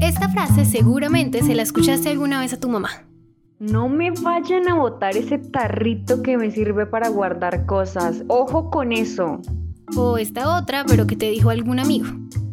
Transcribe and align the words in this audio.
Esta 0.00 0.30
frase 0.30 0.64
seguramente 0.64 1.42
se 1.42 1.54
la 1.54 1.60
escuchaste 1.62 2.08
alguna 2.08 2.40
vez 2.40 2.54
a 2.54 2.60
tu 2.60 2.70
mamá. 2.70 2.88
No 3.58 3.90
me 3.90 4.10
vayan 4.10 4.66
a 4.68 4.74
botar 4.74 5.14
ese 5.14 5.36
tarrito 5.36 6.22
que 6.22 6.38
me 6.38 6.50
sirve 6.50 6.86
para 6.86 7.10
guardar 7.10 7.66
cosas. 7.66 8.24
Ojo 8.28 8.70
con 8.70 8.92
eso. 8.92 9.42
O 9.94 10.16
esta 10.16 10.56
otra, 10.56 10.84
pero 10.86 11.06
que 11.06 11.16
te 11.16 11.28
dijo 11.28 11.50
algún 11.50 11.80
amigo. 11.80 12.06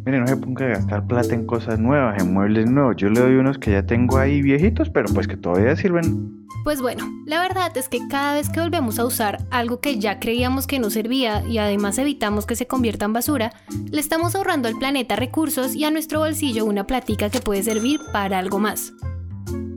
Mire, 0.05 0.19
no 0.19 0.27
se 0.27 0.35
ponga 0.35 0.65
a 0.65 0.69
gastar 0.69 1.07
plata 1.07 1.33
en 1.35 1.45
cosas 1.45 1.79
nuevas, 1.79 2.21
en 2.21 2.33
muebles 2.33 2.69
nuevos. 2.69 2.97
Yo 2.97 3.09
le 3.09 3.21
doy 3.21 3.35
unos 3.35 3.57
que 3.57 3.71
ya 3.71 3.85
tengo 3.85 4.17
ahí 4.17 4.41
viejitos, 4.41 4.89
pero 4.89 5.07
pues 5.13 5.27
que 5.27 5.37
todavía 5.37 5.75
sirven. 5.77 6.46
Pues 6.67 6.81
bueno, 6.81 7.09
la 7.25 7.39
verdad 7.39 7.77
es 7.77 7.87
que 7.87 8.09
cada 8.09 8.33
vez 8.33 8.49
que 8.49 8.59
volvemos 8.59 8.99
a 8.99 9.05
usar 9.05 9.37
algo 9.51 9.79
que 9.79 9.99
ya 9.99 10.19
creíamos 10.19 10.67
que 10.67 10.79
no 10.79 10.89
servía 10.89 11.41
y 11.47 11.59
además 11.59 11.97
evitamos 11.97 12.45
que 12.45 12.57
se 12.57 12.67
convierta 12.67 13.05
en 13.05 13.13
basura, 13.13 13.53
le 13.89 14.01
estamos 14.01 14.35
ahorrando 14.35 14.67
al 14.67 14.77
planeta 14.77 15.15
recursos 15.15 15.75
y 15.75 15.85
a 15.85 15.91
nuestro 15.91 16.19
bolsillo 16.19 16.65
una 16.65 16.85
platica 16.85 17.29
que 17.29 17.39
puede 17.39 17.63
servir 17.63 18.01
para 18.11 18.39
algo 18.39 18.59
más. 18.59 18.91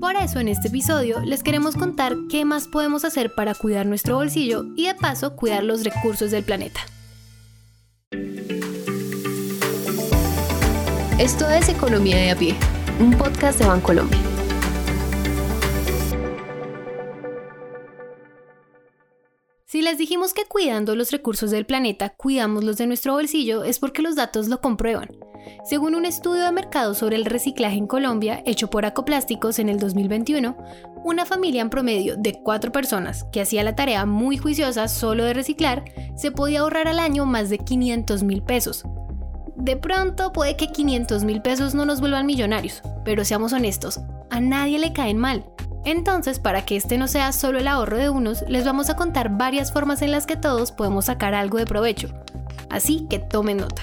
Por 0.00 0.16
eso 0.16 0.40
en 0.40 0.48
este 0.48 0.66
episodio 0.66 1.20
les 1.20 1.44
queremos 1.44 1.76
contar 1.76 2.16
qué 2.28 2.44
más 2.44 2.66
podemos 2.66 3.04
hacer 3.04 3.36
para 3.36 3.54
cuidar 3.54 3.86
nuestro 3.86 4.16
bolsillo 4.16 4.64
y 4.74 4.88
de 4.88 4.96
paso 4.96 5.36
cuidar 5.36 5.62
los 5.62 5.84
recursos 5.84 6.32
del 6.32 6.42
planeta. 6.42 6.80
Esto 11.20 11.48
es 11.48 11.68
Economía 11.68 12.16
de 12.16 12.30
a 12.32 12.36
pie, 12.36 12.56
un 12.98 13.12
podcast 13.12 13.60
de 13.60 13.66
Bancolombia. 13.68 14.29
Les 19.90 19.98
dijimos 19.98 20.32
que 20.32 20.44
cuidando 20.44 20.94
los 20.94 21.10
recursos 21.10 21.50
del 21.50 21.66
planeta 21.66 22.10
cuidamos 22.10 22.62
los 22.62 22.76
de 22.76 22.86
nuestro 22.86 23.14
bolsillo 23.14 23.64
es 23.64 23.80
porque 23.80 24.02
los 24.02 24.14
datos 24.14 24.46
lo 24.46 24.60
comprueban. 24.60 25.08
Según 25.64 25.96
un 25.96 26.04
estudio 26.04 26.44
de 26.44 26.52
mercado 26.52 26.94
sobre 26.94 27.16
el 27.16 27.24
reciclaje 27.24 27.76
en 27.76 27.88
Colombia 27.88 28.40
hecho 28.46 28.70
por 28.70 28.86
Acoplásticos 28.86 29.58
en 29.58 29.68
el 29.68 29.80
2021, 29.80 30.56
una 31.02 31.26
familia 31.26 31.62
en 31.62 31.70
promedio 31.70 32.14
de 32.16 32.40
cuatro 32.40 32.70
personas 32.70 33.24
que 33.32 33.40
hacía 33.40 33.64
la 33.64 33.74
tarea 33.74 34.06
muy 34.06 34.36
juiciosa 34.36 34.86
solo 34.86 35.24
de 35.24 35.34
reciclar 35.34 35.84
se 36.14 36.30
podía 36.30 36.60
ahorrar 36.60 36.86
al 36.86 37.00
año 37.00 37.26
más 37.26 37.50
de 37.50 37.58
500 37.58 38.22
mil 38.22 38.44
pesos, 38.44 38.84
de 39.56 39.76
pronto 39.76 40.32
puede 40.32 40.56
que 40.56 40.68
500 40.68 41.24
mil 41.24 41.42
pesos 41.42 41.74
no 41.74 41.84
nos 41.84 42.00
vuelvan 42.00 42.26
millonarios, 42.26 42.80
pero 43.04 43.24
seamos 43.24 43.52
honestos, 43.52 43.98
a 44.30 44.40
nadie 44.40 44.78
le 44.78 44.92
caen 44.92 45.18
mal. 45.18 45.44
Entonces, 45.84 46.38
para 46.38 46.64
que 46.64 46.76
este 46.76 46.98
no 46.98 47.08
sea 47.08 47.32
solo 47.32 47.58
el 47.58 47.68
ahorro 47.68 47.96
de 47.96 48.10
unos, 48.10 48.44
les 48.48 48.64
vamos 48.64 48.90
a 48.90 48.96
contar 48.96 49.36
varias 49.36 49.72
formas 49.72 50.02
en 50.02 50.12
las 50.12 50.26
que 50.26 50.36
todos 50.36 50.72
podemos 50.72 51.06
sacar 51.06 51.34
algo 51.34 51.58
de 51.58 51.66
provecho. 51.66 52.08
Así 52.68 53.06
que 53.08 53.18
tomen 53.18 53.58
nota. 53.58 53.82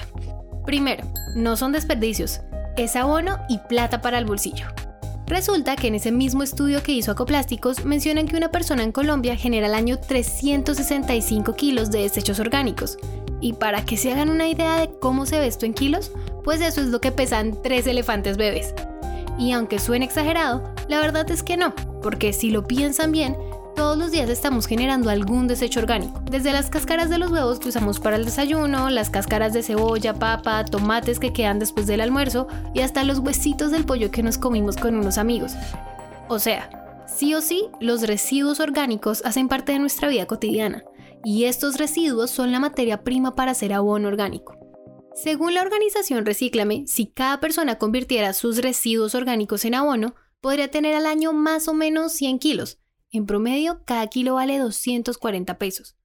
Primero, 0.64 1.04
no 1.34 1.56
son 1.56 1.72
desperdicios, 1.72 2.40
es 2.76 2.94
abono 2.94 3.38
y 3.48 3.58
plata 3.58 4.00
para 4.00 4.18
el 4.18 4.24
bolsillo. 4.24 4.66
Resulta 5.26 5.76
que 5.76 5.88
en 5.88 5.94
ese 5.94 6.10
mismo 6.10 6.42
estudio 6.42 6.82
que 6.82 6.92
hizo 6.92 7.12
Acoplásticos 7.12 7.84
mencionan 7.84 8.26
que 8.26 8.36
una 8.36 8.50
persona 8.50 8.82
en 8.82 8.92
Colombia 8.92 9.36
genera 9.36 9.66
al 9.66 9.74
año 9.74 9.98
365 9.98 11.54
kilos 11.54 11.90
de 11.90 12.00
desechos 12.00 12.40
orgánicos, 12.40 12.96
y 13.40 13.52
para 13.52 13.84
que 13.84 13.96
se 13.96 14.10
hagan 14.10 14.30
una 14.30 14.48
idea 14.48 14.80
de 14.80 14.90
cómo 15.00 15.26
se 15.26 15.38
ve 15.38 15.46
esto 15.46 15.66
en 15.66 15.74
kilos, 15.74 16.12
pues 16.44 16.60
eso 16.60 16.80
es 16.80 16.86
lo 16.88 17.00
que 17.00 17.12
pesan 17.12 17.60
tres 17.62 17.86
elefantes 17.86 18.36
bebés. 18.36 18.74
Y 19.38 19.52
aunque 19.52 19.78
suene 19.78 20.06
exagerado, 20.06 20.74
la 20.88 21.00
verdad 21.00 21.30
es 21.30 21.42
que 21.42 21.56
no, 21.56 21.74
porque 22.02 22.32
si 22.32 22.50
lo 22.50 22.66
piensan 22.66 23.12
bien, 23.12 23.36
todos 23.76 23.96
los 23.96 24.10
días 24.10 24.28
estamos 24.28 24.66
generando 24.66 25.08
algún 25.08 25.46
desecho 25.46 25.78
orgánico, 25.78 26.20
desde 26.28 26.52
las 26.52 26.68
cáscaras 26.68 27.10
de 27.10 27.18
los 27.18 27.30
huevos 27.30 27.60
que 27.60 27.68
usamos 27.68 28.00
para 28.00 28.16
el 28.16 28.24
desayuno, 28.24 28.90
las 28.90 29.08
cáscaras 29.08 29.52
de 29.52 29.62
cebolla, 29.62 30.14
papa, 30.14 30.64
tomates 30.64 31.20
que 31.20 31.32
quedan 31.32 31.60
después 31.60 31.86
del 31.86 32.00
almuerzo 32.00 32.48
y 32.74 32.80
hasta 32.80 33.04
los 33.04 33.20
huesitos 33.20 33.70
del 33.70 33.84
pollo 33.84 34.10
que 34.10 34.24
nos 34.24 34.36
comimos 34.36 34.76
con 34.76 34.96
unos 34.96 35.16
amigos. 35.16 35.52
O 36.28 36.40
sea, 36.40 37.04
sí 37.06 37.34
o 37.34 37.40
sí, 37.40 37.68
los 37.78 38.02
residuos 38.02 38.58
orgánicos 38.58 39.22
hacen 39.24 39.46
parte 39.46 39.72
de 39.72 39.78
nuestra 39.78 40.08
vida 40.08 40.26
cotidiana 40.26 40.82
y 41.24 41.44
estos 41.44 41.78
residuos 41.78 42.30
son 42.30 42.50
la 42.50 42.58
materia 42.58 43.04
prima 43.04 43.36
para 43.36 43.52
hacer 43.52 43.72
abono 43.72 44.08
orgánico. 44.08 44.56
Según 45.14 45.54
la 45.54 45.62
organización 45.62 46.26
Recíclame, 46.26 46.84
si 46.86 47.06
cada 47.06 47.40
persona 47.40 47.76
convirtiera 47.76 48.32
sus 48.32 48.58
residuos 48.58 49.14
orgánicos 49.14 49.64
en 49.64 49.74
abono, 49.74 50.14
podría 50.40 50.70
tener 50.70 50.94
al 50.94 51.06
año 51.06 51.32
más 51.32 51.68
o 51.68 51.74
menos 51.74 52.12
100 52.12 52.38
kilos. 52.38 52.78
En 53.10 53.26
promedio, 53.26 53.82
cada 53.84 54.06
kilo 54.06 54.34
vale 54.34 54.58
240 54.58 55.58
pesos. 55.58 55.96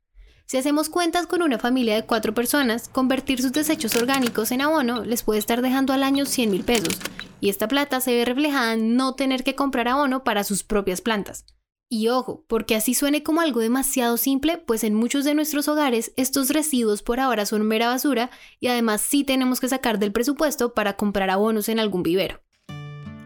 Si 0.45 0.57
hacemos 0.57 0.89
cuentas 0.89 1.25
con 1.27 1.41
una 1.41 1.57
familia 1.57 1.95
de 1.95 2.05
cuatro 2.05 2.33
personas, 2.33 2.89
convertir 2.89 3.41
sus 3.41 3.53
desechos 3.53 3.95
orgánicos 3.95 4.51
en 4.51 4.61
abono 4.61 5.03
les 5.03 5.23
puede 5.23 5.39
estar 5.39 5.61
dejando 5.61 5.93
al 5.93 6.03
año 6.03 6.25
100 6.25 6.51
mil 6.51 6.63
pesos, 6.63 6.99
y 7.39 7.49
esta 7.49 7.67
plata 7.67 8.01
se 8.01 8.13
ve 8.13 8.25
reflejada 8.25 8.73
en 8.73 8.95
no 8.95 9.15
tener 9.15 9.43
que 9.43 9.55
comprar 9.55 9.87
abono 9.87 10.23
para 10.23 10.43
sus 10.43 10.63
propias 10.63 11.01
plantas. 11.01 11.45
Y 11.89 12.07
ojo, 12.07 12.43
porque 12.47 12.75
así 12.75 12.93
suene 12.93 13.23
como 13.23 13.41
algo 13.41 13.59
demasiado 13.59 14.17
simple, 14.17 14.57
pues 14.57 14.83
en 14.83 14.95
muchos 14.95 15.25
de 15.25 15.35
nuestros 15.35 15.67
hogares 15.67 16.11
estos 16.17 16.49
residuos 16.49 17.03
por 17.03 17.19
ahora 17.19 17.45
son 17.45 17.67
mera 17.67 17.87
basura 17.87 18.31
y 18.59 18.67
además 18.67 19.01
sí 19.01 19.23
tenemos 19.23 19.59
que 19.59 19.69
sacar 19.69 19.99
del 19.99 20.11
presupuesto 20.11 20.73
para 20.73 20.97
comprar 20.97 21.29
abonos 21.29 21.69
en 21.69 21.79
algún 21.79 22.01
vivero. 22.01 22.41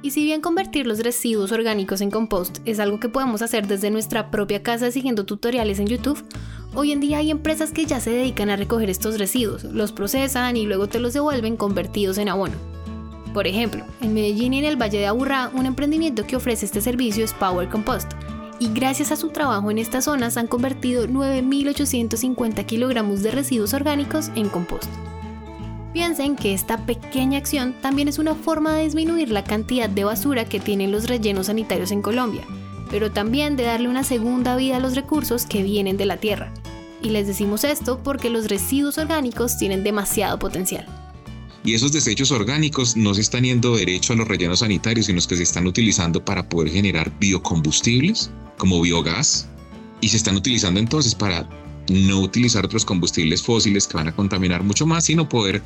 Y 0.08 0.12
si 0.12 0.24
bien 0.24 0.40
convertir 0.40 0.88
los 0.88 1.00
residuos 1.00 1.52
orgánicos 1.52 2.00
en 2.00 2.12
compost 2.12 2.60
es 2.64 2.80
algo 2.80 2.98
que 2.98 3.10
podemos 3.10 3.42
hacer 3.42 3.68
desde 3.68 3.92
nuestra 3.92 4.32
propia 4.32 4.64
casa 4.64 4.90
siguiendo 4.90 5.26
tutoriales 5.26 5.80
en 5.80 5.88
YouTube, 5.88 6.24
hoy 6.74 6.94
en 6.94 7.02
día 7.02 7.18
hay 7.18 7.30
empresas 7.30 7.72
que 7.72 7.86
ya 7.86 8.00
se 8.00 8.12
dedican 8.12 8.50
a 8.50 8.56
recoger 8.56 8.90
estos 8.90 9.20
residuos, 9.20 9.66
los 9.66 9.92
procesan 9.92 10.56
y 10.56 10.66
luego 10.66 10.88
te 10.88 11.02
los 11.02 11.12
devuelven 11.12 11.58
convertidos 11.58 12.20
en 12.20 12.30
abono. 12.30 12.54
Por 13.34 13.48
ejemplo, 13.48 13.84
en 14.00 14.14
Medellín 14.14 14.54
y 14.54 14.60
en 14.60 14.64
el 14.64 14.82
Valle 14.82 14.98
de 14.98 15.08
Aburrá, 15.08 15.52
un 15.54 15.66
emprendimiento 15.66 16.26
que 16.26 16.38
ofrece 16.38 16.66
este 16.66 16.80
servicio 16.80 17.26
es 17.26 17.34
Power 17.34 17.68
Compost, 17.68 18.10
y 18.62 18.70
gracias 18.70 19.12
a 19.12 19.18
su 19.18 19.32
trabajo 19.32 19.72
en 19.72 19.78
estas 19.78 20.06
zonas 20.06 20.38
han 20.38 20.48
convertido 20.48 21.06
9.850 21.06 22.66
kilogramos 22.66 23.24
de 23.24 23.32
residuos 23.32 23.74
orgánicos 23.74 24.32
en 24.36 24.48
compost. 24.48 24.90
Piensen 25.94 26.36
que 26.36 26.54
esta 26.54 26.86
pequeña 26.86 27.38
acción 27.38 27.76
también 27.82 28.08
es 28.08 28.20
una 28.20 28.36
forma 28.36 28.76
de 28.76 28.84
disminuir 28.84 29.30
la 29.30 29.44
cantidad 29.44 29.90
de 29.90 30.04
basura 30.04 30.46
que 30.46 30.60
tienen 30.60 30.92
los 30.92 31.08
rellenos 31.08 31.48
sanitarios 31.48 31.92
en 31.92 32.02
Colombia, 32.02 32.44
pero 32.90 33.12
también 33.12 33.56
de 33.56 33.64
darle 33.64 33.90
una 33.90 34.04
segunda 34.04 34.56
vida 34.56 34.78
a 34.78 34.80
los 34.80 34.96
recursos 34.96 35.46
que 35.46 35.64
vienen 35.64 35.98
de 35.98 36.06
la 36.06 36.18
tierra. 36.18 36.54
Y 37.02 37.10
les 37.10 37.28
decimos 37.28 37.64
esto 37.64 38.02
porque 38.04 38.30
los 38.30 38.50
residuos 38.50 38.98
orgánicos 38.98 39.58
tienen 39.58 39.84
demasiado 39.84 40.40
potencial 40.40 40.86
y 41.68 41.74
esos 41.74 41.92
desechos 41.92 42.32
orgánicos 42.32 42.96
no 42.96 43.14
se 43.14 43.20
están 43.20 43.44
yendo 43.44 43.76
derecho 43.76 44.14
a 44.14 44.16
los 44.16 44.26
rellenos 44.26 44.60
sanitarios, 44.60 45.08
sino 45.08 45.20
que 45.20 45.36
se 45.36 45.44
están 45.44 45.68
utilizando 45.68 46.24
para 46.24 46.48
poder 46.48 46.72
generar 46.72 47.12
biocombustibles 47.20 48.32
como 48.58 48.82
biogás 48.82 49.50
y 50.00 50.08
se 50.08 50.16
están 50.16 50.38
utilizando 50.38 50.80
entonces 50.80 51.14
para 51.14 51.46
no 51.90 52.20
utilizar 52.22 52.66
otros 52.66 52.86
combustibles 52.86 53.44
fósiles 53.44 53.88
que 53.88 53.98
van 53.98 54.08
a 54.08 54.16
contaminar 54.16 54.64
mucho 54.64 54.86
más, 54.86 55.06
sino 55.06 55.28
poder 55.28 55.62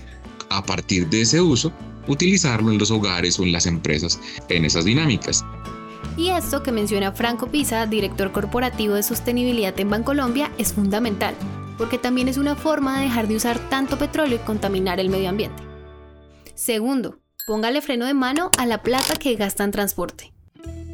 a 0.49 0.63
partir 0.63 1.09
de 1.09 1.21
ese 1.21 1.41
uso 1.41 1.71
utilizarlo 2.07 2.71
en 2.71 2.77
los 2.77 2.91
hogares 2.91 3.39
o 3.39 3.43
en 3.43 3.51
las 3.51 3.65
empresas 3.65 4.19
en 4.49 4.65
esas 4.65 4.85
dinámicas. 4.85 5.45
Y 6.17 6.29
esto 6.29 6.61
que 6.61 6.71
menciona 6.71 7.13
Franco 7.13 7.47
Pisa, 7.47 7.85
director 7.85 8.31
corporativo 8.31 8.95
de 8.95 9.03
sostenibilidad 9.03 9.79
en 9.79 9.89
Bancolombia, 9.89 10.51
es 10.57 10.73
fundamental, 10.73 11.35
porque 11.77 11.97
también 11.97 12.27
es 12.27 12.38
una 12.38 12.55
forma 12.55 12.99
de 12.99 13.05
dejar 13.05 13.27
de 13.27 13.35
usar 13.35 13.59
tanto 13.69 13.97
petróleo 13.97 14.35
y 14.35 14.45
contaminar 14.45 14.99
el 14.99 15.09
medio 15.09 15.29
ambiente. 15.29 15.63
Segundo, 16.53 17.19
póngale 17.47 17.81
freno 17.81 18.05
de 18.05 18.13
mano 18.13 18.51
a 18.57 18.65
la 18.65 18.83
plata 18.83 19.15
que 19.15 19.35
gasta 19.35 19.63
en 19.63 19.71
transporte. 19.71 20.33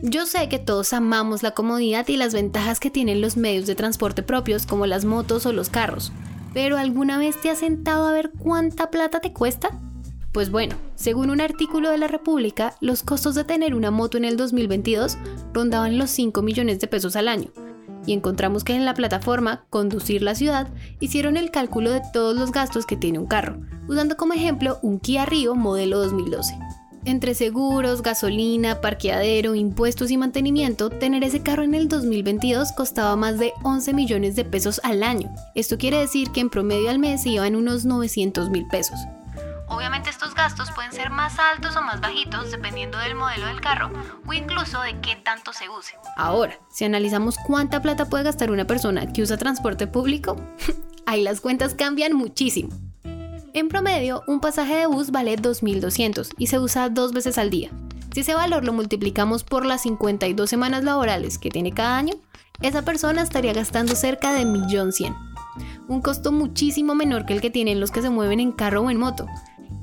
Yo 0.03 0.27
sé 0.27 0.47
que 0.47 0.59
todos 0.59 0.93
amamos 0.93 1.41
la 1.41 1.51
comodidad 1.51 2.07
y 2.07 2.17
las 2.17 2.31
ventajas 2.31 2.79
que 2.79 2.91
tienen 2.91 3.19
los 3.19 3.35
medios 3.35 3.65
de 3.65 3.73
transporte 3.73 4.21
propios 4.21 4.67
como 4.67 4.85
las 4.85 5.05
motos 5.05 5.47
o 5.47 5.53
los 5.53 5.69
carros, 5.69 6.11
pero 6.53 6.77
¿alguna 6.77 7.17
vez 7.17 7.41
te 7.41 7.49
has 7.49 7.59
sentado 7.59 8.05
a 8.05 8.11
ver 8.11 8.31
cuánta 8.37 8.91
plata 8.91 9.21
te 9.21 9.33
cuesta? 9.33 9.71
Pues 10.31 10.51
bueno, 10.51 10.75
según 10.93 11.31
un 11.31 11.41
artículo 11.41 11.89
de 11.89 11.97
la 11.97 12.07
República, 12.07 12.75
los 12.79 13.01
costos 13.01 13.33
de 13.33 13.43
tener 13.43 13.73
una 13.73 13.89
moto 13.89 14.17
en 14.17 14.25
el 14.25 14.37
2022 14.37 15.17
rondaban 15.51 15.97
los 15.97 16.11
5 16.11 16.43
millones 16.43 16.79
de 16.79 16.87
pesos 16.87 17.15
al 17.15 17.27
año, 17.27 17.49
y 18.05 18.13
encontramos 18.13 18.63
que 18.63 18.75
en 18.75 18.85
la 18.85 18.93
plataforma 18.93 19.65
Conducir 19.71 20.21
la 20.21 20.35
Ciudad 20.35 20.67
hicieron 20.99 21.37
el 21.37 21.49
cálculo 21.49 21.91
de 21.91 22.03
todos 22.13 22.35
los 22.35 22.51
gastos 22.51 22.85
que 22.85 22.97
tiene 22.97 23.17
un 23.17 23.25
carro, 23.25 23.57
usando 23.87 24.15
como 24.15 24.33
ejemplo 24.33 24.77
un 24.83 24.99
Kia 24.99 25.25
Rio 25.25 25.55
modelo 25.55 25.97
2012. 25.97 26.66
Entre 27.07 27.35
seguros, 27.35 28.01
gasolina, 28.01 28.81
parqueadero, 28.81 29.55
impuestos 29.55 30.11
y 30.11 30.17
mantenimiento, 30.17 30.89
tener 30.89 31.23
ese 31.23 31.41
carro 31.41 31.63
en 31.63 31.73
el 31.73 31.87
2022 31.87 32.73
costaba 32.73 33.15
más 33.15 33.39
de 33.39 33.53
11 33.63 33.93
millones 33.93 34.35
de 34.35 34.43
pesos 34.43 34.81
al 34.83 35.01
año. 35.03 35.33
Esto 35.55 35.77
quiere 35.77 35.99
decir 35.99 36.33
que 36.33 36.41
en 36.41 36.49
promedio 36.49 36.89
al 36.89 36.99
mes 36.99 37.23
se 37.23 37.29
iban 37.29 37.55
unos 37.55 37.85
900 37.85 38.49
mil 38.49 38.67
pesos. 38.67 38.99
Obviamente 39.69 40.09
estos 40.09 40.35
gastos 40.35 40.69
pueden 40.71 40.91
ser 40.91 41.09
más 41.09 41.39
altos 41.39 41.77
o 41.77 41.81
más 41.81 42.01
bajitos 42.01 42.51
dependiendo 42.51 42.97
del 42.97 43.15
modelo 43.15 43.47
del 43.47 43.61
carro 43.61 43.89
o 44.27 44.33
incluso 44.33 44.81
de 44.81 44.99
qué 44.99 45.15
tanto 45.15 45.53
se 45.53 45.69
use. 45.69 45.95
Ahora, 46.17 46.59
si 46.69 46.83
analizamos 46.83 47.37
cuánta 47.37 47.81
plata 47.81 48.09
puede 48.09 48.25
gastar 48.25 48.51
una 48.51 48.67
persona 48.67 49.13
que 49.13 49.21
usa 49.21 49.37
transporte 49.37 49.87
público, 49.87 50.35
ahí 51.05 51.23
las 51.23 51.39
cuentas 51.39 51.73
cambian 51.73 52.11
muchísimo. 52.11 52.86
En 53.57 53.69
promedio, 53.69 54.21
un 54.27 54.39
pasaje 54.39 54.75
de 54.75 54.85
bus 54.85 55.09
vale 55.09 55.35
2.200 55.35 56.29
y 56.37 56.45
se 56.45 56.59
usa 56.59 56.89
dos 56.89 57.11
veces 57.11 57.39
al 57.39 57.49
día. 57.49 57.71
Si 58.13 58.19
ese 58.19 58.35
valor 58.35 58.63
lo 58.63 58.71
multiplicamos 58.71 59.43
por 59.43 59.65
las 59.65 59.81
52 59.81 60.47
semanas 60.47 60.83
laborales 60.83 61.39
que 61.39 61.49
tiene 61.49 61.71
cada 61.71 61.97
año, 61.97 62.13
esa 62.61 62.83
persona 62.83 63.23
estaría 63.23 63.53
gastando 63.53 63.95
cerca 63.95 64.31
de 64.31 64.45
1.100.000. 64.45 65.15
Un 65.87 66.01
costo 66.01 66.31
muchísimo 66.31 66.93
menor 66.93 67.25
que 67.25 67.33
el 67.33 67.41
que 67.41 67.49
tienen 67.49 67.79
los 67.79 67.89
que 67.89 68.03
se 68.03 68.11
mueven 68.11 68.39
en 68.39 68.51
carro 68.51 68.83
o 68.83 68.91
en 68.91 68.99
moto. 68.99 69.25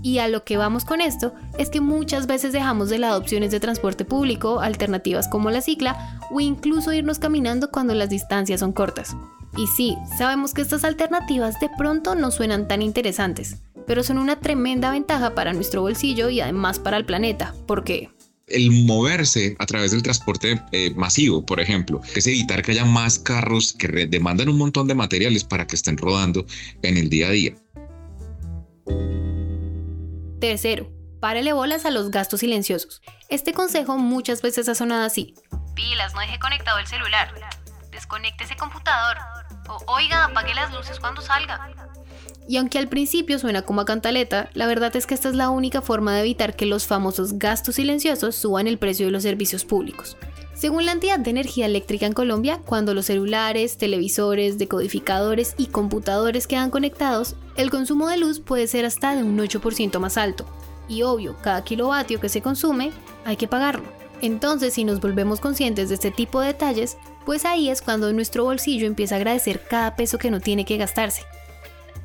Y 0.05 0.19
a 0.19 0.29
lo 0.29 0.45
que 0.45 0.57
vamos 0.57 0.85
con 0.85 1.01
esto 1.01 1.35
es 1.59 1.69
que 1.69 1.81
muchas 1.81 2.29
veces 2.29 2.53
dejamos 2.53 2.91
de 2.91 2.99
lado 2.99 3.19
opciones 3.19 3.51
de 3.51 3.59
transporte 3.59 4.05
público, 4.05 4.61
alternativas 4.61 5.27
como 5.27 5.51
la 5.51 5.63
cicla 5.63 6.21
o 6.31 6.39
incluso 6.39 6.93
irnos 6.93 7.19
caminando 7.19 7.73
cuando 7.73 7.93
las 7.95 8.09
distancias 8.09 8.61
son 8.61 8.71
cortas. 8.71 9.17
Y 9.57 9.67
sí, 9.69 9.97
sabemos 10.19 10.53
que 10.53 10.63
estas 10.63 10.85
alternativas 10.85 11.61
de 11.61 11.71
pronto 11.77 12.17
no 12.17 12.31
suenan 12.31 12.67
tan 12.67 12.83
interesantes, 12.83 13.63
pero 13.87 14.03
son 14.03 14.19
una 14.19 14.41
tremenda 14.41 14.91
ventaja 14.91 15.35
para 15.35 15.53
nuestro 15.53 15.83
bolsillo 15.83 16.31
y 16.31 16.41
además 16.41 16.79
para 16.79 16.97
el 16.97 17.05
planeta, 17.05 17.55
porque 17.67 18.11
el 18.47 18.71
moverse 18.85 19.57
a 19.59 19.67
través 19.67 19.93
del 19.93 20.03
transporte 20.03 20.61
eh, 20.73 20.93
masivo, 20.95 21.45
por 21.45 21.61
ejemplo, 21.61 22.01
es 22.15 22.27
evitar 22.27 22.63
que 22.63 22.73
haya 22.73 22.85
más 22.85 23.19
carros 23.19 23.73
que 23.73 23.89
demandan 24.07 24.49
un 24.49 24.59
montón 24.59 24.87
de 24.87 24.95
materiales 24.95 25.45
para 25.45 25.67
que 25.67 25.77
estén 25.77 25.97
rodando 25.97 26.45
en 26.83 26.97
el 26.97 27.09
día 27.09 27.29
a 27.29 27.31
día. 27.31 27.55
Tercero, 30.41 30.93
párele 31.21 31.55
bolas 31.55 31.87
a 31.87 31.91
los 31.91 32.11
gastos 32.11 32.41
silenciosos. 32.41 33.01
Este 33.31 33.55
consejo 33.55 33.97
muchas 33.97 34.43
veces 34.43 34.69
ha 34.69 34.75
sonado 34.75 35.05
así. 35.05 35.35
Pilas, 35.75 36.13
no 36.13 36.21
deje 36.21 36.39
conectado 36.39 36.79
el 36.79 36.87
celular. 36.87 37.33
Desconecte 37.91 38.45
ese 38.45 38.57
computador. 38.57 39.17
O 39.69 39.83
oiga, 39.87 40.27
apague 40.27 40.55
las 40.55 40.73
luces 40.73 41.01
cuando 41.01 41.23
salga. 41.23 41.94
Y 42.47 42.59
aunque 42.59 42.79
al 42.79 42.89
principio 42.89 43.39
suena 43.39 43.63
como 43.63 43.81
a 43.81 43.85
cantaleta, 43.87 44.51
la 44.53 44.67
verdad 44.67 44.95
es 44.97 45.07
que 45.07 45.15
esta 45.15 45.29
es 45.31 45.35
la 45.35 45.51
única 45.51 45.81
forma 45.81 46.15
de 46.15 46.21
evitar 46.21 46.57
que 46.57 46.67
los 46.67 46.87
famosos 46.87 47.39
gastos 47.39 47.77
silenciosos 47.77 48.35
suban 48.35 48.67
el 48.67 48.79
precio 48.79 49.07
de 49.07 49.13
los 49.13 49.23
servicios 49.23 49.65
públicos. 49.65 50.17
Según 50.55 50.85
la 50.87 50.93
entidad 50.93 51.19
de 51.19 51.31
energía 51.31 51.67
eléctrica 51.67 52.07
en 52.07 52.13
Colombia, 52.13 52.61
cuando 52.65 52.95
los 52.95 53.07
celulares, 53.07 53.77
televisores, 53.77 54.57
decodificadores 54.57 55.55
y 55.59 55.67
computadores 55.67 56.47
quedan 56.47 56.71
conectados, 56.71 57.35
el 57.57 57.71
consumo 57.71 58.09
de 58.09 58.19
luz 58.19 58.41
puede 58.41 58.67
ser 58.67 58.85
hasta 58.85 59.17
de 59.17 59.25
un 59.25 59.37
8% 59.37 59.99
más 59.99 60.17
alto. 60.17 60.47
Y 60.87 61.03
obvio, 61.03 61.37
cada 61.43 61.65
kilovatio 61.65 62.21
que 62.21 62.29
se 62.29 62.43
consume 62.43 62.93
hay 63.25 63.37
que 63.37 63.49
pagarlo. 63.49 63.85
Entonces, 64.21 64.75
si 64.75 64.85
nos 64.85 65.01
volvemos 65.01 65.41
conscientes 65.41 65.89
de 65.89 65.97
este 65.97 66.11
tipo 66.11 66.41
de 66.41 66.49
detalles, 66.49 66.99
pues 67.27 67.45
ahí 67.45 67.69
es 67.69 67.83
cuando 67.83 68.13
nuestro 68.13 68.45
bolsillo 68.45 68.87
empieza 68.87 69.17
a 69.17 69.19
agradecer 69.19 69.63
cada 69.69 69.97
peso 69.97 70.19
que 70.19 70.31
no 70.31 70.41
tiene 70.41 70.65
que 70.65 70.77
gastarse. 70.77 71.23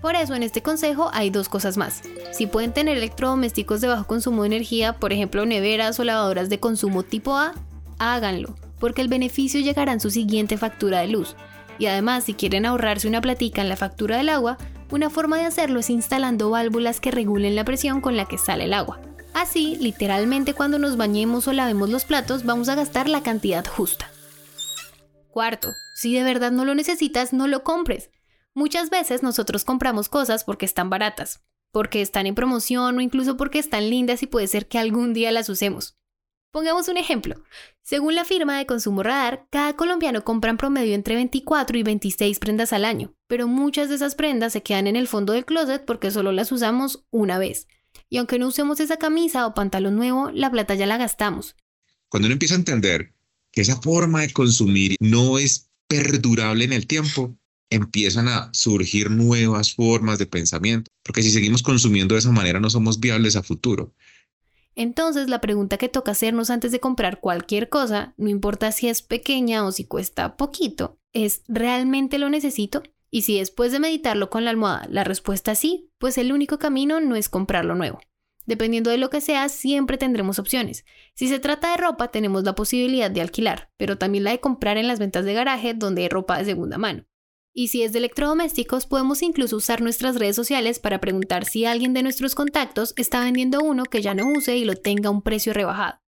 Por 0.01 0.15
eso 0.15 0.33
en 0.33 0.43
este 0.43 0.61
consejo 0.61 1.09
hay 1.13 1.29
dos 1.29 1.49
cosas 1.49 1.75
más. 1.75 2.01
Si 2.31 2.47
pueden 2.47 2.73
tener 2.73 2.97
electrodomésticos 2.97 3.81
de 3.81 3.87
bajo 3.87 4.07
consumo 4.07 4.43
de 4.43 4.47
energía, 4.47 4.93
por 4.93 5.11
ejemplo 5.11 5.45
neveras 5.45 5.99
o 5.99 6.03
lavadoras 6.03 6.49
de 6.49 6.59
consumo 6.59 7.03
tipo 7.03 7.35
A, 7.35 7.53
háganlo, 7.97 8.55
porque 8.79 9.01
el 9.01 9.09
beneficio 9.09 9.59
llegará 9.59 9.91
en 9.91 9.99
su 9.99 10.09
siguiente 10.09 10.57
factura 10.57 11.01
de 11.01 11.09
luz. 11.09 11.35
Y 11.77 11.87
además, 11.87 12.25
si 12.25 12.33
quieren 12.33 12.65
ahorrarse 12.65 13.07
una 13.07 13.21
platica 13.21 13.61
en 13.61 13.69
la 13.69 13.77
factura 13.77 14.17
del 14.17 14.29
agua, 14.29 14.57
una 14.91 15.09
forma 15.09 15.37
de 15.37 15.45
hacerlo 15.45 15.79
es 15.79 15.89
instalando 15.89 16.49
válvulas 16.49 16.99
que 16.99 17.11
regulen 17.11 17.55
la 17.55 17.63
presión 17.63 18.01
con 18.01 18.17
la 18.17 18.25
que 18.25 18.37
sale 18.37 18.65
el 18.65 18.73
agua. 18.73 18.99
Así, 19.33 19.77
literalmente 19.79 20.53
cuando 20.53 20.79
nos 20.79 20.97
bañemos 20.97 21.47
o 21.47 21.53
lavemos 21.53 21.89
los 21.89 22.05
platos, 22.05 22.45
vamos 22.45 22.67
a 22.69 22.75
gastar 22.75 23.07
la 23.07 23.21
cantidad 23.21 23.65
justa. 23.65 24.09
Cuarto, 25.29 25.69
si 25.95 26.13
de 26.13 26.23
verdad 26.23 26.51
no 26.51 26.65
lo 26.65 26.73
necesitas, 26.73 27.33
no 27.33 27.47
lo 27.47 27.63
compres. 27.63 28.09
Muchas 28.55 28.89
veces 28.89 29.23
nosotros 29.23 29.63
compramos 29.63 30.09
cosas 30.09 30.43
porque 30.43 30.65
están 30.65 30.89
baratas, 30.89 31.43
porque 31.71 32.01
están 32.01 32.25
en 32.25 32.35
promoción 32.35 32.97
o 32.97 33.01
incluso 33.01 33.37
porque 33.37 33.59
están 33.59 33.89
lindas 33.89 34.23
y 34.23 34.27
puede 34.27 34.47
ser 34.47 34.67
que 34.67 34.79
algún 34.79 35.13
día 35.13 35.31
las 35.31 35.49
usemos. 35.49 35.97
Pongamos 36.51 36.87
un 36.87 36.97
ejemplo. 36.97 37.43
Según 37.83 38.15
la 38.15 38.25
firma 38.25 38.57
de 38.57 38.65
Consumo 38.65 39.03
Radar, 39.03 39.47
cada 39.51 39.75
colombiano 39.75 40.23
compra 40.23 40.49
en 40.49 40.57
promedio 40.57 40.95
entre 40.95 41.13
24 41.13 41.77
y 41.77 41.83
26 41.83 42.39
prendas 42.39 42.73
al 42.73 42.85
año, 42.85 43.13
pero 43.27 43.47
muchas 43.47 43.89
de 43.89 43.95
esas 43.95 44.15
prendas 44.15 44.53
se 44.53 44.63
quedan 44.63 44.87
en 44.87 44.95
el 44.95 45.07
fondo 45.07 45.33
del 45.33 45.45
closet 45.45 45.85
porque 45.85 46.09
solo 46.09 46.31
las 46.31 46.51
usamos 46.51 47.05
una 47.11 47.37
vez. 47.37 47.67
Y 48.09 48.17
aunque 48.17 48.39
no 48.39 48.47
usemos 48.47 48.79
esa 48.79 48.97
camisa 48.97 49.45
o 49.45 49.53
pantalón 49.53 49.95
nuevo, 49.95 50.31
la 50.31 50.49
plata 50.49 50.73
ya 50.73 50.87
la 50.87 50.97
gastamos. 50.97 51.55
Cuando 52.07 52.25
uno 52.25 52.33
empieza 52.33 52.55
a 52.55 52.57
entender 52.57 53.13
que 53.51 53.61
esa 53.61 53.79
forma 53.79 54.21
de 54.21 54.33
consumir 54.33 54.95
no 54.99 55.37
es 55.37 55.69
perdurable 55.87 56.65
en 56.65 56.73
el 56.73 56.87
tiempo, 56.87 57.37
empiezan 57.69 58.27
a 58.27 58.49
surgir 58.53 59.11
nuevas 59.11 59.73
formas 59.73 60.19
de 60.19 60.25
pensamiento, 60.25 60.91
porque 61.03 61.21
si 61.23 61.31
seguimos 61.31 61.63
consumiendo 61.63 62.15
de 62.15 62.19
esa 62.19 62.31
manera 62.31 62.59
no 62.59 62.69
somos 62.69 62.99
viables 62.99 63.35
a 63.35 63.43
futuro. 63.43 63.93
Entonces 64.75 65.29
la 65.29 65.41
pregunta 65.41 65.77
que 65.77 65.89
toca 65.89 66.11
hacernos 66.11 66.49
antes 66.49 66.71
de 66.71 66.79
comprar 66.79 67.19
cualquier 67.19 67.69
cosa, 67.69 68.13
no 68.17 68.29
importa 68.29 68.71
si 68.71 68.87
es 68.87 69.01
pequeña 69.01 69.65
o 69.65 69.71
si 69.71 69.85
cuesta 69.85 70.37
poquito, 70.37 70.99
es 71.13 71.43
¿realmente 71.47 72.17
lo 72.17 72.29
necesito? 72.29 72.83
Y 73.11 73.23
si 73.23 73.39
después 73.39 73.71
de 73.71 73.79
meditarlo 73.79 74.29
con 74.29 74.45
la 74.45 74.51
almohada 74.51 74.87
la 74.89 75.03
respuesta 75.03 75.51
es 75.51 75.59
sí, 75.59 75.89
pues 75.97 76.17
el 76.17 76.31
único 76.31 76.59
camino 76.59 77.01
no 77.01 77.15
es 77.15 77.27
comprarlo 77.29 77.75
nuevo. 77.75 77.99
Dependiendo 78.45 78.89
de 78.89 78.97
lo 78.97 79.09
que 79.09 79.21
sea, 79.21 79.47
siempre 79.49 79.97
tendremos 79.97 80.39
opciones. 80.39 80.85
Si 81.13 81.27
se 81.27 81.39
trata 81.39 81.71
de 81.71 81.77
ropa, 81.77 82.09
tenemos 82.09 82.43
la 82.43 82.55
posibilidad 82.55 83.11
de 83.11 83.21
alquilar, 83.21 83.69
pero 83.77 83.97
también 83.97 84.23
la 84.23 84.31
de 84.31 84.39
comprar 84.39 84.77
en 84.77 84.87
las 84.87 84.97
ventas 84.97 85.25
de 85.25 85.33
garaje 85.33 85.75
donde 85.75 86.03
hay 86.03 86.09
ropa 86.09 86.37
de 86.37 86.45
segunda 86.45 86.77
mano. 86.77 87.05
Y 87.53 87.69
si 87.69 87.81
es 87.81 87.93
de 87.93 87.99
electrodomésticos, 87.99 88.85
podemos 88.85 89.21
incluso 89.21 89.57
usar 89.57 89.81
nuestras 89.81 90.15
redes 90.15 90.35
sociales 90.35 90.79
para 90.79 91.01
preguntar 91.01 91.45
si 91.45 91.65
alguien 91.65 91.93
de 91.93 92.03
nuestros 92.03 92.35
contactos 92.35 92.93
está 92.95 93.23
vendiendo 93.23 93.59
uno 93.61 93.85
que 93.85 94.01
ya 94.01 94.13
no 94.13 94.31
use 94.31 94.57
y 94.57 94.65
lo 94.65 94.75
tenga 94.75 95.09
a 95.09 95.11
un 95.11 95.21
precio 95.21 95.53
rebajado. 95.53 95.99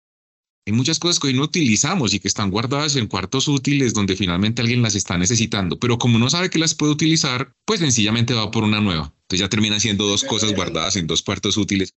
Hay 0.66 0.74
muchas 0.74 0.98
cosas 0.98 1.18
que 1.18 1.28
hoy 1.28 1.34
no 1.34 1.44
utilizamos 1.44 2.12
y 2.12 2.20
que 2.20 2.28
están 2.28 2.50
guardadas 2.50 2.94
en 2.96 3.06
cuartos 3.06 3.48
útiles 3.48 3.94
donde 3.94 4.14
finalmente 4.14 4.60
alguien 4.60 4.82
las 4.82 4.94
está 4.94 5.16
necesitando, 5.16 5.78
pero 5.78 5.98
como 5.98 6.18
no 6.18 6.28
sabe 6.28 6.50
que 6.50 6.58
las 6.58 6.74
puede 6.74 6.92
utilizar, 6.92 7.54
pues 7.64 7.80
sencillamente 7.80 8.34
va 8.34 8.50
por 8.50 8.62
una 8.62 8.80
nueva. 8.80 9.14
Entonces 9.22 9.40
ya 9.40 9.48
termina 9.48 9.80
siendo 9.80 10.06
dos 10.06 10.22
cosas 10.22 10.54
guardadas 10.54 10.96
en 10.96 11.06
dos 11.06 11.22
cuartos 11.22 11.56
útiles. 11.56 11.94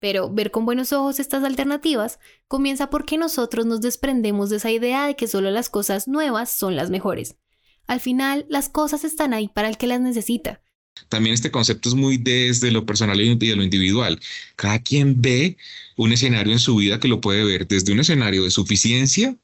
Pero 0.00 0.32
ver 0.32 0.50
con 0.50 0.64
buenos 0.64 0.92
ojos 0.92 1.20
estas 1.20 1.44
alternativas 1.44 2.18
comienza 2.48 2.90
porque 2.90 3.18
nosotros 3.18 3.66
nos 3.66 3.80
desprendemos 3.80 4.50
de 4.50 4.56
esa 4.56 4.70
idea 4.70 5.06
de 5.06 5.16
que 5.16 5.28
solo 5.28 5.50
las 5.50 5.68
cosas 5.68 6.08
nuevas 6.08 6.50
son 6.50 6.74
las 6.74 6.90
mejores. 6.90 7.36
Al 7.86 8.00
final, 8.00 8.46
las 8.48 8.68
cosas 8.68 9.04
están 9.04 9.32
ahí 9.32 9.48
para 9.48 9.68
el 9.68 9.76
que 9.76 9.86
las 9.86 10.00
necesita. 10.00 10.60
También 11.08 11.34
este 11.34 11.50
concepto 11.50 11.88
es 11.88 11.94
muy 11.94 12.16
desde 12.16 12.70
lo 12.70 12.86
personal 12.86 13.20
y 13.20 13.34
de 13.36 13.56
lo 13.56 13.62
individual. 13.62 14.20
Cada 14.56 14.80
quien 14.80 15.20
ve 15.20 15.56
un 15.96 16.12
escenario 16.12 16.52
en 16.52 16.58
su 16.58 16.76
vida 16.76 16.98
que 16.98 17.08
lo 17.08 17.20
puede 17.20 17.44
ver 17.44 17.68
desde 17.68 17.92
un 17.92 18.00
escenario 18.00 18.44
de 18.44 18.50
suficiencia, 18.50 19.36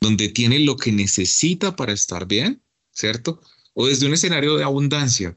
donde 0.00 0.28
tiene 0.28 0.58
lo 0.60 0.76
que 0.76 0.92
necesita 0.92 1.76
para 1.76 1.92
estar 1.92 2.26
bien, 2.26 2.62
¿cierto? 2.92 3.40
O 3.74 3.86
desde 3.86 4.06
un 4.06 4.14
escenario 4.14 4.56
de 4.56 4.64
abundancia. 4.64 5.36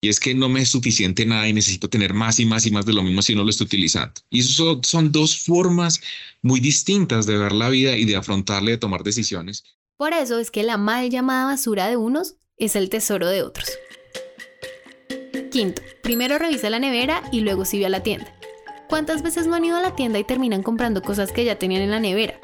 Y 0.00 0.08
es 0.08 0.20
que 0.20 0.34
no 0.34 0.48
me 0.48 0.62
es 0.62 0.68
suficiente 0.68 1.26
nada 1.26 1.48
y 1.48 1.52
necesito 1.52 1.88
tener 1.88 2.14
más 2.14 2.38
y 2.38 2.46
más 2.46 2.66
y 2.66 2.70
más 2.70 2.86
de 2.86 2.92
lo 2.92 3.02
mismo 3.02 3.20
si 3.20 3.34
no 3.34 3.42
lo 3.42 3.50
estoy 3.50 3.66
utilizando. 3.66 4.14
Y 4.30 4.40
eso 4.40 4.80
son 4.84 5.10
dos 5.10 5.38
formas 5.38 6.00
muy 6.40 6.60
distintas 6.60 7.26
de 7.26 7.36
ver 7.36 7.52
la 7.52 7.68
vida 7.68 7.96
y 7.96 8.04
de 8.04 8.16
afrontarle, 8.16 8.72
de 8.72 8.78
tomar 8.78 9.02
decisiones. 9.02 9.64
Por 9.98 10.12
eso 10.12 10.38
es 10.38 10.52
que 10.52 10.62
la 10.62 10.76
mal 10.76 11.10
llamada 11.10 11.46
basura 11.46 11.88
de 11.88 11.96
unos 11.96 12.36
es 12.56 12.76
el 12.76 12.88
tesoro 12.88 13.26
de 13.26 13.42
otros. 13.42 13.68
Quinto, 15.50 15.82
primero 16.04 16.38
revisa 16.38 16.70
la 16.70 16.78
nevera 16.78 17.24
y 17.32 17.40
luego 17.40 17.64
sigue 17.64 17.86
a 17.86 17.88
la 17.88 18.04
tienda. 18.04 18.32
¿Cuántas 18.88 19.22
veces 19.22 19.48
no 19.48 19.56
han 19.56 19.64
ido 19.64 19.76
a 19.76 19.82
la 19.82 19.96
tienda 19.96 20.20
y 20.20 20.24
terminan 20.24 20.62
comprando 20.62 21.02
cosas 21.02 21.32
que 21.32 21.44
ya 21.44 21.58
tenían 21.58 21.82
en 21.82 21.90
la 21.90 21.98
nevera? 21.98 22.38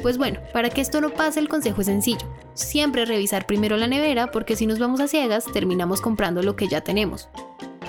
Pues 0.00 0.16
bueno, 0.16 0.38
para 0.52 0.70
que 0.70 0.80
esto 0.80 1.00
no 1.00 1.10
pase 1.10 1.40
el 1.40 1.48
consejo 1.48 1.80
es 1.80 1.88
sencillo. 1.88 2.32
Siempre 2.54 3.04
revisar 3.04 3.46
primero 3.46 3.76
la 3.76 3.88
nevera 3.88 4.30
porque 4.30 4.54
si 4.54 4.66
nos 4.66 4.78
vamos 4.78 5.00
a 5.00 5.08
ciegas 5.08 5.46
terminamos 5.52 6.00
comprando 6.00 6.40
lo 6.44 6.54
que 6.54 6.68
ya 6.68 6.82
tenemos. 6.82 7.28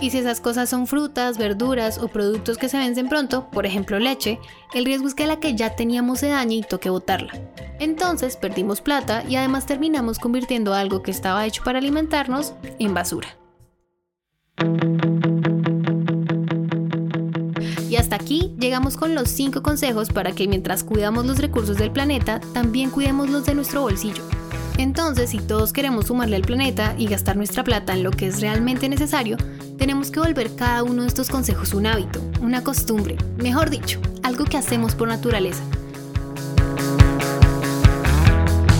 Y 0.03 0.09
si 0.09 0.17
esas 0.17 0.41
cosas 0.41 0.69
son 0.69 0.85
frutas, 0.85 1.37
verduras 1.37 1.97
o 1.97 2.09
productos 2.09 2.57
que 2.57 2.67
se 2.67 2.77
vencen 2.77 3.07
pronto, 3.07 3.49
por 3.49 3.65
ejemplo 3.65 3.99
leche, 3.99 4.37
el 4.73 4.83
riesgo 4.83 5.07
es 5.07 5.15
que 5.15 5.27
la 5.27 5.39
que 5.39 5.55
ya 5.55 5.77
teníamos 5.77 6.19
se 6.19 6.27
dañe 6.27 6.55
y 6.55 6.61
toque 6.61 6.89
botarla. 6.89 7.31
Entonces 7.79 8.35
perdimos 8.35 8.81
plata 8.81 9.23
y 9.29 9.37
además 9.37 9.65
terminamos 9.65 10.19
convirtiendo 10.19 10.73
algo 10.73 11.03
que 11.03 11.11
estaba 11.11 11.45
hecho 11.45 11.63
para 11.63 11.79
alimentarnos 11.79 12.53
en 12.79 12.93
basura. 12.93 13.29
Y 17.89 17.95
hasta 17.95 18.17
aquí 18.17 18.53
llegamos 18.59 18.97
con 18.97 19.15
los 19.15 19.29
5 19.29 19.63
consejos 19.63 20.09
para 20.09 20.33
que 20.33 20.49
mientras 20.49 20.83
cuidamos 20.83 21.25
los 21.25 21.39
recursos 21.39 21.77
del 21.77 21.91
planeta, 21.91 22.41
también 22.53 22.89
cuidemos 22.89 23.29
los 23.29 23.45
de 23.45 23.55
nuestro 23.55 23.83
bolsillo. 23.83 24.25
Entonces, 24.77 25.29
si 25.29 25.37
todos 25.37 25.71
queremos 25.71 26.07
sumarle 26.07 26.35
al 26.35 26.41
planeta 26.41 26.95
y 26.97 27.05
gastar 27.05 27.37
nuestra 27.37 27.63
plata 27.63 27.93
en 27.93 28.03
lo 28.03 28.11
que 28.11 28.27
es 28.27 28.41
realmente 28.41 28.89
necesario, 28.89 29.37
tenemos 29.83 30.11
que 30.11 30.21
volver 30.21 30.55
cada 30.55 30.81
uno 30.81 31.01
de 31.01 31.09
estos 31.09 31.27
consejos 31.27 31.73
un 31.73 31.85
hábito, 31.85 32.21
una 32.39 32.63
costumbre, 32.63 33.17
mejor 33.35 33.69
dicho, 33.69 33.99
algo 34.23 34.45
que 34.45 34.55
hacemos 34.55 34.95
por 34.95 35.09
naturaleza. 35.09 35.61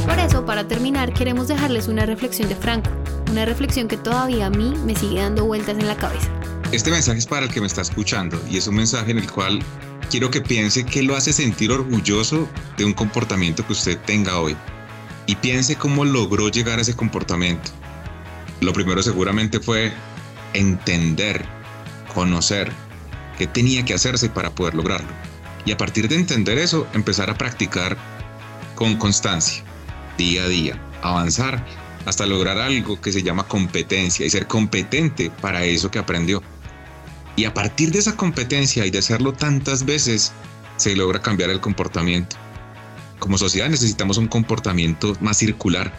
Por 0.08 0.18
eso, 0.18 0.46
para 0.46 0.66
terminar, 0.66 1.14
queremos 1.14 1.50
dejarles 1.50 1.90
una 1.90 2.06
reflexión 2.06 2.48
de 2.48 2.56
Franco, 2.56 2.90
una 3.30 3.44
reflexión 3.44 3.90
que 3.90 3.98
todavía 3.98 4.46
a 4.46 4.50
mí 4.50 4.76
me 4.86 4.96
sigue 4.96 5.20
dando 5.20 5.44
vueltas 5.44 5.78
en 5.78 5.88
la 5.90 5.98
cabeza. 5.98 6.30
Este 6.72 6.90
mensaje 6.90 7.20
es 7.20 7.28
para 7.28 7.48
el 7.48 7.52
que 7.52 7.60
me 7.60 7.68
está 7.68 7.82
escuchando 7.82 8.42
y 8.50 8.56
es 8.56 8.68
un 8.68 8.76
mensaje 8.76 9.12
en 9.12 9.18
el 9.18 9.30
cual 9.30 9.60
quiero 10.10 10.32
que 10.32 10.40
piense 10.40 10.86
qué 10.86 11.04
lo 11.04 11.18
hace 11.18 11.34
sentir 11.34 11.74
orgulloso 11.74 12.48
de 12.78 12.86
un 12.86 12.94
comportamiento 12.94 13.68
que 13.68 13.74
usted 13.74 14.00
tenga 14.06 14.40
hoy. 14.40 14.56
Y 15.26 15.36
piense 15.36 15.76
cómo 15.76 16.06
logró 16.06 16.48
llegar 16.48 16.80
a 16.80 16.84
ese 16.84 16.96
comportamiento. 16.96 17.72
Lo 18.62 18.72
primero 18.72 19.04
seguramente 19.04 19.60
fue 19.60 19.92
entender, 20.54 21.46
conocer 22.14 22.72
qué 23.38 23.48
tenía 23.48 23.86
que 23.86 23.94
hacerse 23.94 24.30
para 24.30 24.52
poder 24.52 24.76
lograrlo. 24.76 25.10
Y 25.66 25.72
a 25.72 25.78
partir 25.78 26.08
de 26.08 26.16
entender 26.16 26.58
eso, 26.58 26.88
empezar 26.94 27.30
a 27.30 27.38
practicar 27.38 27.98
con 28.76 28.98
constancia, 28.98 29.64
día 30.18 30.44
a 30.44 30.48
día, 30.48 30.80
avanzar 31.02 31.66
hasta 32.06 32.26
lograr 32.26 32.58
algo 32.58 33.00
que 33.00 33.12
se 33.12 33.24
llama 33.24 33.48
competencia 33.48 34.26
y 34.26 34.30
ser 34.30 34.48
competente 34.48 35.32
para 35.42 35.64
eso 35.64 35.90
que 35.90 36.00
aprendió. 36.00 36.42
Y 37.36 37.46
a 37.46 37.54
partir 37.54 37.92
de 37.92 38.00
esa 38.00 38.16
competencia 38.16 38.86
y 38.86 38.92
de 38.92 39.00
hacerlo 39.00 39.34
tantas 39.34 39.86
veces, 39.86 40.34
se 40.78 40.96
logra 40.96 41.22
cambiar 41.22 41.50
el 41.50 41.62
comportamiento. 41.62 42.36
Como 43.20 43.38
sociedad 43.38 43.70
necesitamos 43.70 44.18
un 44.18 44.28
comportamiento 44.28 45.16
más 45.22 45.38
circular. 45.38 45.94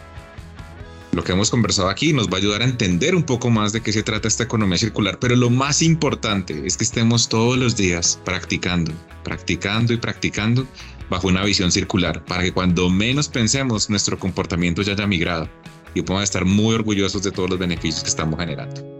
Lo 1.15 1.23
que 1.23 1.31
hemos 1.31 1.49
conversado 1.49 1.87
aquí 1.87 2.11
nos 2.11 2.27
va 2.27 2.33
a 2.33 2.37
ayudar 2.39 2.61
a 2.61 2.65
entender 2.65 3.15
un 3.15 3.23
poco 3.23 3.49
más 3.49 3.71
de 3.71 3.79
qué 3.79 3.93
se 3.93 4.03
trata 4.03 4.27
esta 4.27 4.43
economía 4.43 4.77
circular, 4.77 5.17
pero 5.17 5.37
lo 5.37 5.49
más 5.49 5.81
importante 5.81 6.67
es 6.67 6.75
que 6.75 6.83
estemos 6.83 7.29
todos 7.29 7.57
los 7.57 7.77
días 7.77 8.19
practicando, 8.25 8.91
practicando 9.23 9.93
y 9.93 9.97
practicando 9.97 10.67
bajo 11.09 11.29
una 11.29 11.45
visión 11.45 11.71
circular, 11.71 12.25
para 12.25 12.43
que 12.43 12.51
cuando 12.51 12.89
menos 12.89 13.29
pensemos 13.29 13.89
nuestro 13.89 14.19
comportamiento 14.19 14.81
ya 14.81 14.91
haya 14.91 15.07
migrado 15.07 15.47
y 15.93 16.01
podamos 16.01 16.25
estar 16.25 16.43
muy 16.43 16.75
orgullosos 16.75 17.23
de 17.23 17.31
todos 17.31 17.49
los 17.49 17.59
beneficios 17.59 18.03
que 18.03 18.09
estamos 18.09 18.37
generando. 18.37 18.94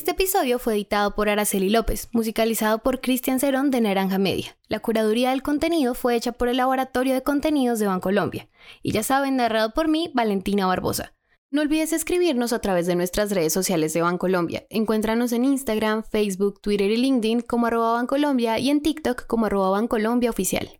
Este 0.00 0.12
episodio 0.12 0.58
fue 0.58 0.72
editado 0.72 1.14
por 1.14 1.28
Araceli 1.28 1.68
López, 1.68 2.08
musicalizado 2.12 2.78
por 2.78 3.02
Cristian 3.02 3.38
Cerón 3.38 3.70
de 3.70 3.82
Naranja 3.82 4.16
Media. 4.16 4.56
La 4.66 4.80
curaduría 4.80 5.28
del 5.28 5.42
contenido 5.42 5.92
fue 5.92 6.16
hecha 6.16 6.32
por 6.32 6.48
el 6.48 6.56
Laboratorio 6.56 7.12
de 7.12 7.22
Contenidos 7.22 7.80
de 7.80 7.86
Bancolombia. 7.86 8.48
Y 8.82 8.92
ya 8.92 9.02
saben, 9.02 9.36
narrado 9.36 9.74
por 9.74 9.88
mí, 9.88 10.10
Valentina 10.14 10.64
Barbosa. 10.64 11.12
No 11.50 11.60
olvides 11.60 11.92
escribirnos 11.92 12.54
a 12.54 12.60
través 12.60 12.86
de 12.86 12.96
nuestras 12.96 13.30
redes 13.30 13.52
sociales 13.52 13.92
de 13.92 14.00
Bancolombia. 14.00 14.66
Encuéntranos 14.70 15.32
en 15.32 15.44
Instagram, 15.44 16.02
Facebook, 16.02 16.62
Twitter 16.62 16.90
y 16.90 16.96
LinkedIn 16.96 17.42
como 17.42 17.66
arroba 17.66 17.92
Bancolombia 17.92 18.58
y 18.58 18.70
en 18.70 18.80
TikTok 18.80 19.26
como 19.26 19.46
arroba 19.46 19.68
Bancolombia 19.68 20.30
Oficial. 20.30 20.79